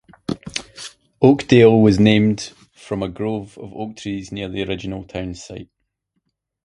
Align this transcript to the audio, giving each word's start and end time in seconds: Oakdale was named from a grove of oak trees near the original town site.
Oakdale 1.21 1.79
was 1.79 1.99
named 1.99 2.53
from 2.73 3.03
a 3.03 3.07
grove 3.07 3.55
of 3.59 3.71
oak 3.75 3.97
trees 3.97 4.31
near 4.31 4.49
the 4.49 4.63
original 4.63 5.03
town 5.03 5.35
site. 5.35 5.69